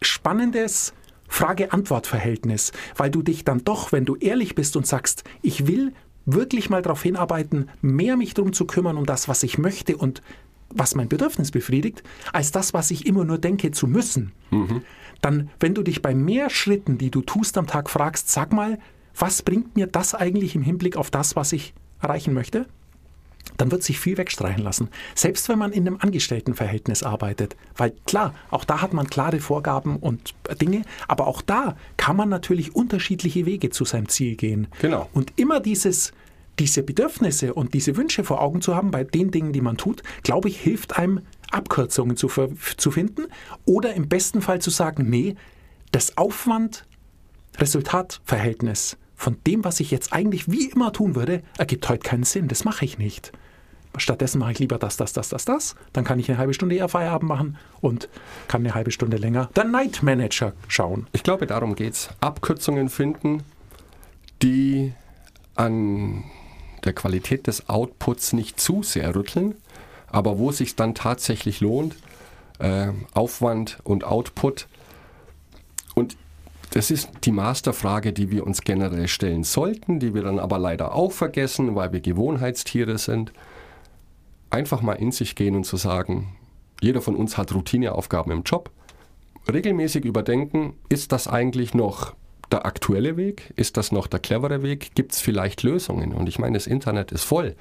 [0.00, 0.92] spannendes
[1.26, 5.92] Frage-Antwort-Verhältnis, weil du dich dann doch, wenn du ehrlich bist und sagst, ich will
[6.30, 10.22] wirklich mal darauf hinarbeiten, mehr mich darum zu kümmern, um das, was ich möchte und
[10.70, 14.32] was mein Bedürfnis befriedigt, als das, was ich immer nur denke zu müssen.
[15.22, 18.78] Dann, wenn du dich bei mehr Schritten, die du tust am Tag, fragst, sag mal,
[19.16, 22.66] was bringt mir das eigentlich im Hinblick auf das, was ich erreichen möchte?
[23.56, 24.88] Dann wird sich viel wegstreichen lassen.
[25.14, 27.56] Selbst wenn man in einem Angestelltenverhältnis arbeitet.
[27.76, 32.28] Weil klar, auch da hat man klare Vorgaben und Dinge, aber auch da kann man
[32.28, 34.68] natürlich unterschiedliche Wege zu seinem Ziel gehen.
[34.80, 35.08] Genau.
[35.12, 36.12] Und immer dieses,
[36.58, 40.02] diese Bedürfnisse und diese Wünsche vor Augen zu haben bei den Dingen, die man tut,
[40.22, 42.28] glaube ich, hilft einem, Abkürzungen zu,
[42.76, 43.26] zu finden
[43.64, 45.36] oder im besten Fall zu sagen, nee,
[45.92, 52.22] das Aufwand-Resultat-Verhältnis von dem, was ich jetzt eigentlich wie immer tun würde, ergibt heute keinen
[52.22, 52.46] Sinn.
[52.46, 53.32] Das mache ich nicht.
[53.96, 55.74] Stattdessen mache ich lieber das, das, das, das, das.
[55.92, 58.08] Dann kann ich eine halbe Stunde eher Feierabend machen und
[58.46, 61.08] kann eine halbe Stunde länger The Night Manager schauen.
[61.12, 62.10] Ich glaube, darum geht's.
[62.20, 63.42] Abkürzungen finden,
[64.40, 64.92] die
[65.56, 66.22] an
[66.84, 69.56] der Qualität des Outputs nicht zu sehr rütteln,
[70.06, 71.96] aber wo es sich dann tatsächlich lohnt,
[72.60, 74.68] äh, Aufwand und Output.
[75.96, 76.16] Und
[76.70, 80.94] das ist die Masterfrage, die wir uns generell stellen sollten, die wir dann aber leider
[80.94, 83.32] auch vergessen, weil wir Gewohnheitstiere sind.
[84.50, 86.36] Einfach mal in sich gehen und zu sagen,
[86.80, 88.70] jeder von uns hat Routineaufgaben im Job
[89.50, 92.14] regelmäßig überdenken, ist das eigentlich noch
[92.50, 93.52] der aktuelle Weg?
[93.56, 94.94] Ist das noch der clevere Weg?
[94.94, 96.12] Gibt es vielleicht Lösungen?
[96.12, 97.56] Und ich meine, das Internet ist voll.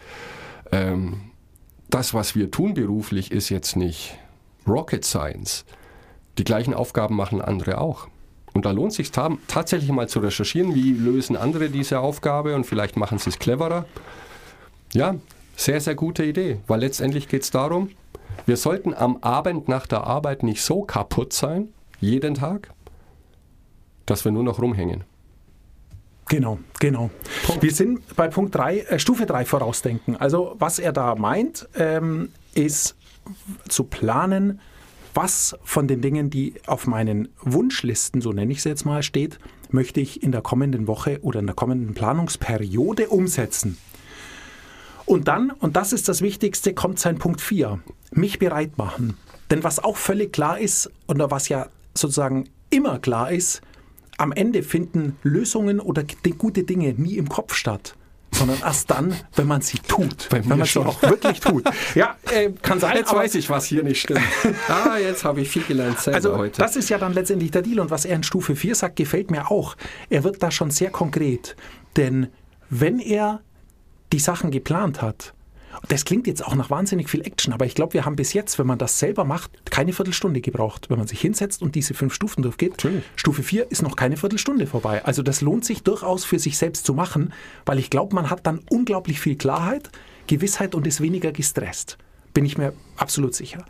[0.72, 1.32] Ähm,
[1.90, 4.18] das, was wir tun beruflich, ist jetzt nicht
[4.68, 5.66] Rocket Science.
[6.38, 8.08] Die gleichen Aufgaben machen andere auch.
[8.58, 12.98] Und da lohnt sich tatsächlich mal zu recherchieren, wie lösen andere diese Aufgabe und vielleicht
[12.98, 13.86] machen sie es cleverer.
[14.94, 15.14] Ja,
[15.56, 17.92] sehr, sehr gute Idee, weil letztendlich geht es darum,
[18.48, 21.68] wir sollten am Abend nach der Arbeit nicht so kaputt sein,
[22.00, 22.72] jeden Tag,
[24.08, 25.04] dass wir nur noch rumhängen.
[26.28, 27.12] Genau, genau.
[27.62, 30.16] Wir sind bei Punkt 3, äh, Stufe 3 vorausdenken.
[30.16, 32.96] Also was er da meint, ähm, ist
[33.70, 34.60] zu planen,
[35.18, 39.40] was von den Dingen, die auf meinen Wunschlisten, so nenne ich sie jetzt mal, steht,
[39.72, 43.80] möchte ich in der kommenden Woche oder in der kommenden Planungsperiode umsetzen.
[45.08, 47.80] Und dann, und das ist das Wichtigste, kommt sein Punkt 4,
[48.12, 49.18] mich bereit machen.
[49.50, 53.62] Denn was auch völlig klar ist, oder was ja sozusagen immer klar ist,
[54.20, 56.04] am Ende finden Lösungen oder
[56.38, 57.96] gute Dinge nie im Kopf statt,
[58.38, 60.30] sondern erst dann, wenn man sie tut.
[60.30, 61.64] Bei wenn man sie auch wirklich tut.
[61.96, 64.22] Ja, äh, kann sein, Jetzt weiß ich, was hier nicht stimmt.
[64.68, 66.62] ah, jetzt habe ich viel gelernt selber also heute.
[66.62, 67.80] das ist ja dann letztendlich der Deal.
[67.80, 69.76] Und was er in Stufe 4 sagt, gefällt mir auch.
[70.10, 71.56] Er wird da schon sehr konkret.
[71.96, 72.28] Denn
[72.70, 73.42] wenn er
[74.12, 75.34] die Sachen geplant hat,
[75.88, 78.60] das klingt jetzt auch nach wahnsinnig viel Action, aber ich glaube, wir haben bis jetzt,
[78.60, 82.14] wenn man das selber macht, keine Viertelstunde gebraucht, wenn man sich hinsetzt und diese fünf
[82.14, 82.72] Stufen durchgeht.
[82.72, 83.04] Natürlich.
[83.16, 85.04] Stufe 4 ist noch keine Viertelstunde vorbei.
[85.06, 87.34] Also das lohnt sich durchaus für sich selbst zu machen,
[87.66, 89.90] weil ich glaube, man hat dann unglaublich viel Klarheit,
[90.28, 91.98] Gewissheit und ist weniger gestresst.
[92.34, 93.66] Bin ich mir absolut sicher.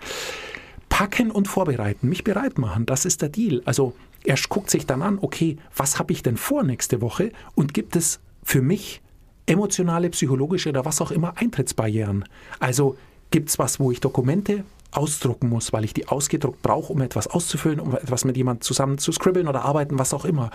[0.89, 3.62] Packen und vorbereiten, mich bereit machen, das ist der Deal.
[3.65, 3.93] Also
[4.24, 7.96] er guckt sich dann an, okay, was habe ich denn vor nächste Woche und gibt
[7.96, 9.02] es für mich
[9.48, 12.26] emotionale, psychologische oder was auch immer Eintrittsbarrieren.
[12.60, 12.98] Also
[13.32, 17.28] gibt es was, wo ich Dokumente ausdrucken muss, weil ich die ausgedruckt brauche, um etwas
[17.28, 20.52] auszufüllen, um etwas mit jemandem zusammen zu scribbeln oder arbeiten, was auch immer.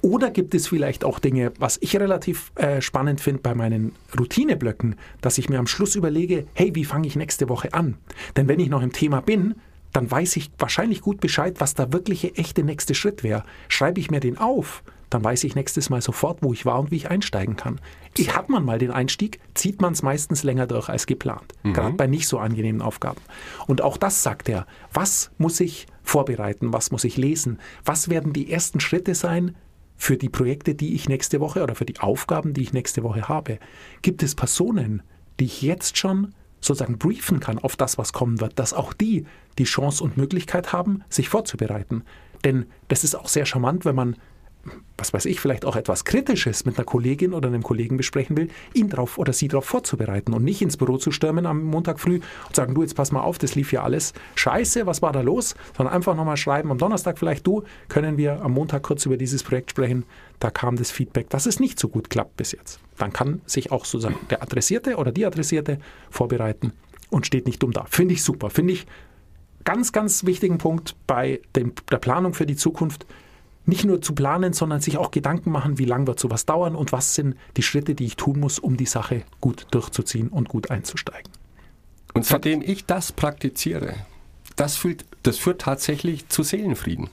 [0.00, 4.94] Oder gibt es vielleicht auch Dinge, was ich relativ äh, spannend finde bei meinen Routineblöcken,
[5.20, 7.96] dass ich mir am Schluss überlege, hey, wie fange ich nächste Woche an?
[8.36, 9.56] Denn wenn ich noch im Thema bin,
[9.92, 13.42] dann weiß ich wahrscheinlich gut Bescheid, was der wirkliche echte nächste Schritt wäre.
[13.68, 16.90] Schreibe ich mir den auf, dann weiß ich nächstes Mal sofort, wo ich war und
[16.90, 17.80] wie ich einsteigen kann.
[18.16, 21.54] Ich hat man mal den Einstieg, zieht man es meistens länger durch als geplant.
[21.62, 21.72] Mhm.
[21.72, 23.20] Gerade bei nicht so angenehmen Aufgaben.
[23.66, 24.66] Und auch das sagt er.
[24.92, 26.72] Was muss ich vorbereiten?
[26.72, 27.58] Was muss ich lesen?
[27.84, 29.56] Was werden die ersten Schritte sein
[29.96, 33.28] für die Projekte, die ich nächste Woche oder für die Aufgaben, die ich nächste Woche
[33.28, 33.58] habe?
[34.02, 35.02] Gibt es Personen,
[35.40, 39.24] die ich jetzt schon sozusagen briefen kann auf das, was kommen wird, dass auch die
[39.58, 42.04] die Chance und Möglichkeit haben, sich vorzubereiten.
[42.44, 44.16] Denn das ist auch sehr charmant, wenn man
[44.98, 48.48] was weiß ich, vielleicht auch etwas Kritisches mit einer Kollegin oder einem Kollegen besprechen will,
[48.74, 52.20] ihn darauf oder sie darauf vorzubereiten und nicht ins Büro zu stürmen am Montag früh
[52.46, 55.20] und sagen, du, jetzt pass mal auf, das lief ja alles scheiße, was war da
[55.20, 55.54] los?
[55.76, 59.42] Sondern einfach nochmal schreiben, am Donnerstag vielleicht, du, können wir am Montag kurz über dieses
[59.42, 60.04] Projekt sprechen,
[60.40, 62.80] da kam das Feedback, dass es nicht so gut klappt bis jetzt.
[62.96, 65.78] Dann kann sich auch sozusagen der Adressierte oder die Adressierte
[66.10, 66.72] vorbereiten
[67.10, 67.84] und steht nicht dumm da.
[67.88, 68.86] Finde ich super, finde ich
[69.64, 73.06] ganz, ganz wichtigen Punkt bei dem, der Planung für die Zukunft,
[73.68, 76.90] nicht nur zu planen, sondern sich auch Gedanken machen, wie lange wird sowas dauern und
[76.90, 80.70] was sind die Schritte, die ich tun muss, um die Sache gut durchzuziehen und gut
[80.70, 81.30] einzusteigen.
[82.14, 83.94] Und seitdem ich das praktiziere,
[84.56, 87.10] das führt, das führt tatsächlich zu Seelenfrieden,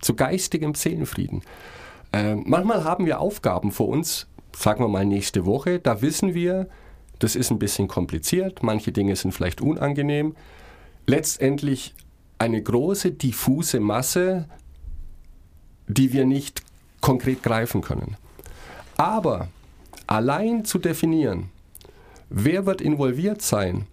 [0.00, 1.42] zu geistigem Seelenfrieden.
[2.12, 6.68] Äh, manchmal haben wir Aufgaben vor uns, sagen wir mal nächste Woche, da wissen wir,
[7.18, 10.36] das ist ein bisschen kompliziert, manche Dinge sind vielleicht unangenehm.
[11.06, 11.94] Letztendlich
[12.38, 14.46] eine große, diffuse Masse
[15.88, 16.62] die wir nicht
[17.00, 18.16] konkret greifen können.
[18.96, 19.48] Aber
[20.06, 21.50] allein zu definieren,
[22.30, 23.86] wer wird involviert sein,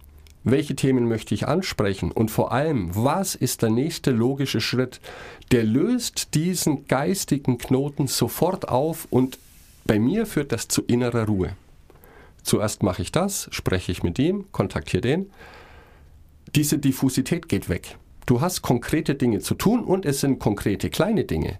[0.44, 5.00] welche Themen möchte ich ansprechen und vor allem, was ist der nächste logische Schritt,
[5.52, 9.38] der löst diesen geistigen Knoten sofort auf und
[9.86, 11.56] bei mir führt das zu innerer Ruhe.
[12.42, 15.30] Zuerst mache ich das, spreche ich mit ihm, kontaktiere den.
[16.54, 17.96] Diese Diffusität geht weg.
[18.26, 21.58] Du hast konkrete Dinge zu tun und es sind konkrete kleine Dinge.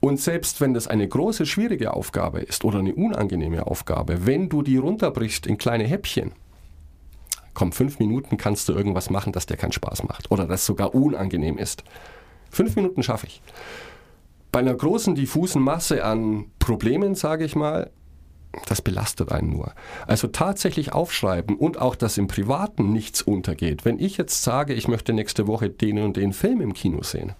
[0.00, 4.62] Und selbst wenn das eine große, schwierige Aufgabe ist oder eine unangenehme Aufgabe, wenn du
[4.62, 6.32] die runterbrichst in kleine Häppchen,
[7.54, 10.94] komm, fünf Minuten kannst du irgendwas machen, das dir keinen Spaß macht oder das sogar
[10.94, 11.82] unangenehm ist.
[12.50, 13.42] Fünf Minuten schaffe ich.
[14.52, 17.90] Bei einer großen, diffusen Masse an Problemen, sage ich mal,
[18.66, 19.72] das belastet einen nur.
[20.06, 23.84] Also tatsächlich aufschreiben und auch, dass im Privaten nichts untergeht.
[23.84, 27.34] Wenn ich jetzt sage, ich möchte nächste Woche den und den Film im Kino sehen,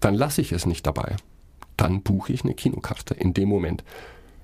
[0.00, 1.16] dann lasse ich es nicht dabei.
[1.76, 3.84] Dann buche ich eine Kinokarte in dem Moment.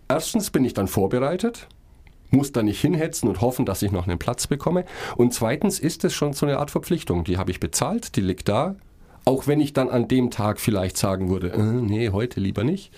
[0.09, 1.67] Erstens bin ich dann vorbereitet,
[2.31, 4.85] muss da nicht hinhetzen und hoffen, dass ich noch einen Platz bekomme.
[5.17, 7.25] Und zweitens ist es schon so eine Art Verpflichtung.
[7.25, 8.77] Die habe ich bezahlt, die liegt da.
[9.25, 12.93] Auch wenn ich dann an dem Tag vielleicht sagen würde, äh, nee, heute lieber nicht,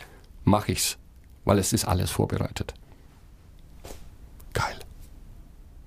[0.44, 0.99] mache ich's,
[1.44, 2.75] weil es ist alles vorbereitet.
[4.53, 4.77] Geil.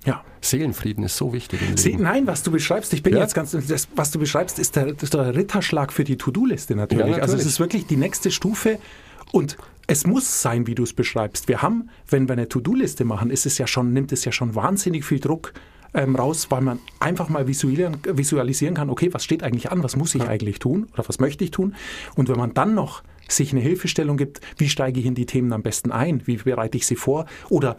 [0.06, 0.24] Ja.
[0.42, 2.04] Seelenfrieden ist so wichtig im Leben.
[2.04, 3.20] nein, was du beschreibst, ich bin Ja?
[3.20, 7.00] jetzt ganz, das, was du beschreibst, ist der, ist der Ritterschlag für die To-Do-Liste natürlich.
[7.02, 7.24] Ja, natürlich.
[7.24, 8.80] Also es ist wirklich die nächste Stufe
[9.32, 11.48] und es muss sein, wie du es beschreibst.
[11.48, 14.56] Wir haben, wenn wir eine To-Do-Liste machen, ist es ja schon, nimmt es ja schon
[14.56, 15.54] wahnsinnig viel Druck
[15.94, 19.96] ähm, raus, weil man einfach mal visualisieren, visualisieren kann, okay, was steht eigentlich an, was
[19.96, 21.76] muss ich eigentlich tun oder was möchte ich tun?
[22.16, 25.54] Und wenn man dann noch sich eine Hilfestellung gibt, wie steige ich in die Themen
[25.54, 27.78] am besten ein, wie bereite ich sie vor oder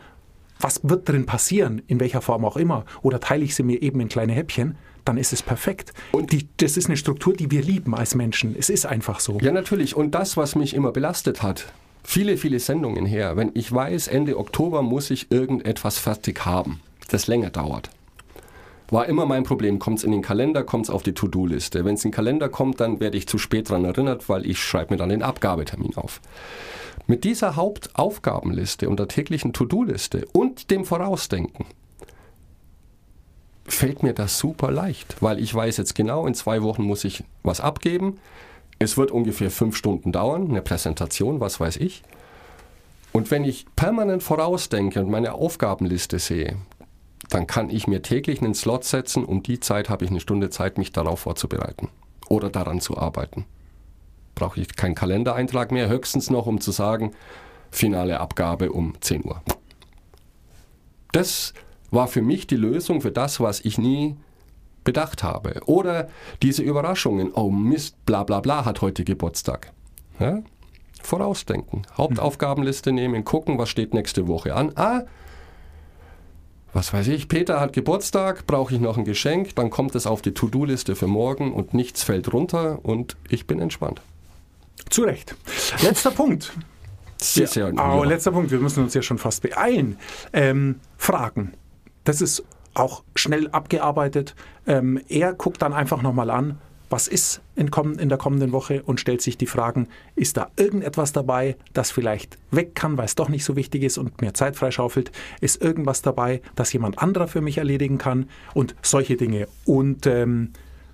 [0.63, 4.01] was wird drin passieren, in welcher Form auch immer, oder teile ich sie mir eben
[4.01, 5.93] in kleine Häppchen, dann ist es perfekt.
[6.13, 8.55] Und die, das ist eine Struktur, die wir lieben als Menschen.
[8.57, 9.39] Es ist einfach so.
[9.41, 9.97] Ja, natürlich.
[9.97, 11.73] Und das, was mich immer belastet hat,
[12.05, 17.27] viele, viele Sendungen her, wenn ich weiß, Ende Oktober muss ich irgendetwas fertig haben, das
[17.27, 17.91] länger dauert.
[18.91, 19.79] War immer mein Problem.
[19.79, 21.85] Kommt es in den Kalender, kommt es auf die To-Do-Liste.
[21.87, 24.63] Wenn es in den Kalender kommt, dann werde ich zu spät daran erinnert, weil ich
[24.63, 26.21] schreibe mir dann den Abgabetermin auf.
[27.07, 31.67] Mit dieser Hauptaufgabenliste und der täglichen To-Do-Liste und dem Vorausdenken
[33.65, 37.25] fällt mir das super leicht, weil ich weiß jetzt genau, in zwei Wochen muss ich
[37.43, 38.19] was abgeben.
[38.79, 42.03] Es wird ungefähr fünf Stunden dauern, eine Präsentation, was weiß ich.
[43.13, 46.57] Und wenn ich permanent vorausdenke und meine Aufgabenliste sehe,
[47.29, 49.25] dann kann ich mir täglich einen Slot setzen.
[49.25, 51.89] Um die Zeit habe ich eine Stunde Zeit, mich darauf vorzubereiten
[52.29, 53.45] oder daran zu arbeiten.
[54.35, 57.13] Brauche ich keinen Kalendereintrag mehr, höchstens noch, um zu sagen,
[57.71, 59.43] finale Abgabe um 10 Uhr.
[61.13, 61.53] Das
[61.91, 64.17] war für mich die Lösung für das, was ich nie
[64.85, 65.61] bedacht habe.
[65.67, 66.09] Oder
[66.43, 69.73] diese Überraschungen, oh Mist, bla bla bla hat heute Geburtstag.
[70.19, 70.43] Ja?
[71.03, 74.73] Vorausdenken, Hauptaufgabenliste nehmen, gucken, was steht nächste Woche an.
[74.77, 75.03] Ah,
[76.73, 80.23] was weiß ich, Peter hat Geburtstag, brauche ich noch ein Geschenk, dann kommt es auf
[80.23, 84.01] die To-Do-Liste für morgen und nichts fällt runter und ich bin entspannt.
[84.91, 85.35] Zu Recht.
[85.83, 86.53] Letzter Punkt.
[87.21, 88.05] Sehr, sehr, Oh, ja.
[88.05, 88.51] letzter Punkt.
[88.51, 89.97] Wir müssen uns ja schon fast beeilen.
[90.33, 91.53] Ähm, Fragen.
[92.05, 92.43] Das ist
[92.75, 94.35] auch schnell abgearbeitet.
[94.67, 96.59] Ähm, er guckt dann einfach nochmal an,
[96.91, 97.69] was ist in,
[97.99, 102.39] in der kommenden Woche und stellt sich die Fragen, ist da irgendetwas dabei, das vielleicht
[102.51, 105.11] weg kann, weil es doch nicht so wichtig ist und mir Zeit freischaufelt?
[105.41, 108.29] Ist irgendwas dabei, das jemand anderer für mich erledigen kann?
[108.53, 109.49] Und solche Dinge.
[109.65, 110.51] Und ähm,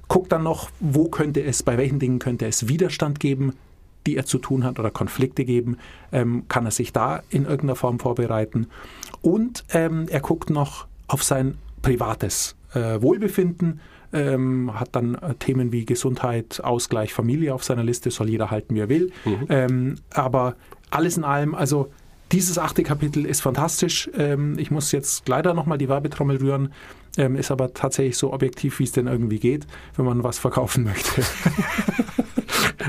[0.07, 3.55] guckt dann noch, wo könnte es, bei welchen Dingen könnte es Widerstand geben,
[4.09, 5.77] die er zu tun hat oder Konflikte geben,
[6.13, 8.69] ähm, kann er sich da in irgendeiner Form vorbereiten.
[9.21, 13.81] Und ähm, er guckt noch auf sein privates äh, Wohlbefinden,
[14.15, 18.75] ähm, hat dann äh, Themen wie Gesundheit, Ausgleich, Familie auf seiner Liste, soll jeder halten,
[18.75, 19.13] wie er will.
[19.51, 20.57] Ähm, aber
[20.91, 21.91] alles in allem, also
[22.33, 24.09] dieses achte Kapitel ist fantastisch.
[24.17, 26.73] Ähm, ich muss jetzt leider nochmal die Werbetrommel rühren,
[27.19, 29.67] ähm, ist aber tatsächlich so objektiv, wie es denn irgendwie geht,
[29.97, 31.23] wenn man was verkaufen möchte.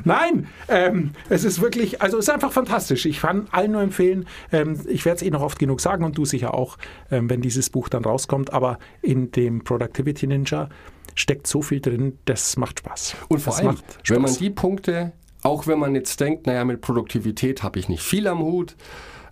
[0.10, 3.06] Nein, ähm, es ist wirklich, also es ist einfach fantastisch.
[3.06, 6.17] Ich kann allen nur empfehlen, ähm, ich werde es eh noch oft genug sagen und
[6.17, 6.80] du sicher auch,
[7.12, 10.69] ähm, wenn dieses Buch dann rauskommt, aber in dem Productivity Ninja
[11.13, 13.17] steckt so viel drin, das macht Spaß.
[13.28, 14.39] Und vor das allem, macht wenn man Spaß.
[14.39, 15.12] die Punkte,
[15.43, 18.76] auch wenn man jetzt denkt, naja, mit Produktivität habe ich nicht viel am Hut,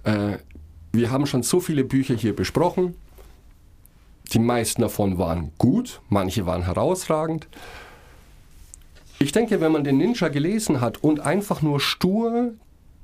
[0.04, 0.38] äh,
[0.92, 2.96] wir haben schon so viele Bücher hier besprochen.
[4.32, 7.48] Die meisten davon waren gut, manche waren herausragend.
[9.20, 12.54] Ich denke, wenn man den Ninja gelesen hat und einfach nur stur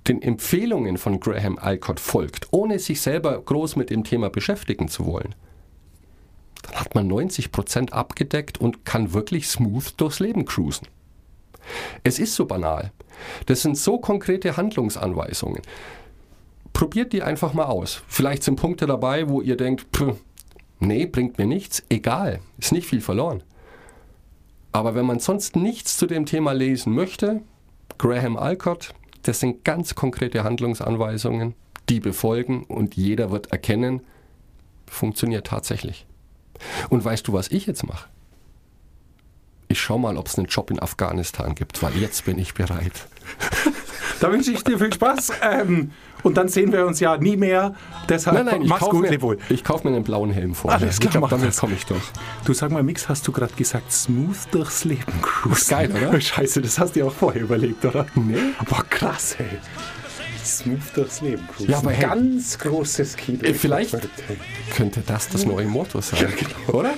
[0.07, 5.05] den Empfehlungen von Graham Alcott folgt, ohne sich selber groß mit dem Thema beschäftigen zu
[5.05, 5.33] wollen,
[6.63, 10.87] dann hat man 90% abgedeckt und kann wirklich smooth durchs Leben cruisen.
[12.03, 12.91] Es ist so banal.
[13.45, 15.61] Das sind so konkrete Handlungsanweisungen.
[16.73, 18.01] Probiert die einfach mal aus.
[18.07, 20.15] Vielleicht sind Punkte dabei, wo ihr denkt, "Puh,
[20.79, 21.83] nee, bringt mir nichts.
[21.89, 23.43] Egal, ist nicht viel verloren.
[24.73, 27.41] Aber wenn man sonst nichts zu dem Thema lesen möchte,
[27.99, 31.53] Graham Alcott, das sind ganz konkrete Handlungsanweisungen,
[31.89, 34.01] die befolgen und jeder wird erkennen,
[34.87, 36.05] funktioniert tatsächlich.
[36.89, 38.09] Und weißt du, was ich jetzt mache?
[39.67, 43.07] Ich schau mal, ob es einen Job in Afghanistan gibt, weil jetzt bin ich bereit.
[44.19, 45.33] Da wünsche ich dir viel Spaß.
[45.41, 45.91] Ähm,
[46.23, 47.73] und dann sehen wir uns ja nie mehr.
[48.09, 49.37] Deshalb Nein, nein, ich mach's kaufe gut, mir, wohl.
[49.49, 50.71] ich kauf mir einen blauen Helm vor.
[50.71, 51.57] Alles klar, ich glaub, mach damit das.
[51.57, 52.01] komme ich durch.
[52.45, 55.69] Du sag mal, Mix, hast du gerade gesagt, smooth durchs Leben cruisen.
[55.69, 56.19] Geil, oder?
[56.21, 58.05] Scheiße, das hast du dir auch vorher überlegt, oder?
[58.15, 58.37] Nee.
[58.67, 59.45] Boah, krass, ey.
[60.43, 61.71] Smooth durchs Leben cruisen.
[61.71, 62.05] Ja, aber hey.
[62.05, 63.43] Ganz großes Kino.
[63.43, 63.95] Äh, vielleicht-.
[64.75, 66.19] Könnte das das neue Motto sein?
[66.21, 66.79] Ja, genau.
[66.79, 66.93] Oder?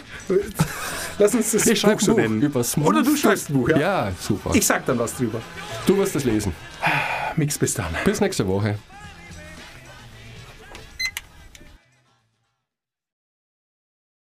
[1.19, 2.41] Lass uns das Ich schreibe Buch so nennen.
[2.41, 2.87] über Smooth.
[2.87, 3.77] Oder du schreibst ein Buch, ja?
[3.77, 4.51] Ja, super.
[4.55, 5.41] Ich sag dann was drüber.
[5.85, 6.53] du wirst es lesen.
[7.35, 7.87] Mix, bis dann.
[8.03, 8.79] Bis nächste Woche.